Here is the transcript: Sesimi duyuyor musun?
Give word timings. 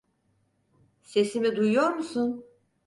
Sesimi 1.01 1.55
duyuyor 1.55 1.89
musun? 1.91 2.45